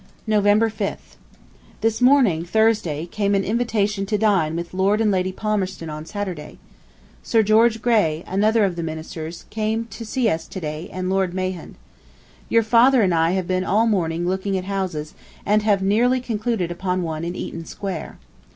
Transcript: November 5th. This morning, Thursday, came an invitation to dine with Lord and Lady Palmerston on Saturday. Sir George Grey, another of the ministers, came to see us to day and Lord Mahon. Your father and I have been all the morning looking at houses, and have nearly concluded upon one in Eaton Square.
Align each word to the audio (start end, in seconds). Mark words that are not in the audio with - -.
November 0.25 0.67
5th. 0.67 1.15
This 1.81 2.01
morning, 2.01 2.43
Thursday, 2.43 3.05
came 3.05 3.35
an 3.35 3.43
invitation 3.43 4.07
to 4.07 4.17
dine 4.17 4.55
with 4.55 4.73
Lord 4.73 4.99
and 4.99 5.11
Lady 5.11 5.31
Palmerston 5.31 5.91
on 5.91 6.07
Saturday. 6.07 6.57
Sir 7.21 7.43
George 7.43 7.83
Grey, 7.83 8.23
another 8.25 8.63
of 8.65 8.75
the 8.75 8.81
ministers, 8.81 9.45
came 9.51 9.85
to 9.91 10.03
see 10.03 10.27
us 10.27 10.47
to 10.47 10.59
day 10.59 10.89
and 10.91 11.07
Lord 11.07 11.35
Mahon. 11.35 11.75
Your 12.49 12.63
father 12.63 13.03
and 13.03 13.13
I 13.13 13.33
have 13.33 13.45
been 13.47 13.63
all 13.63 13.85
the 13.85 13.91
morning 13.91 14.27
looking 14.27 14.57
at 14.57 14.63
houses, 14.63 15.13
and 15.45 15.61
have 15.61 15.83
nearly 15.83 16.19
concluded 16.19 16.71
upon 16.71 17.03
one 17.03 17.23
in 17.23 17.35
Eaton 17.35 17.65
Square. 17.65 18.17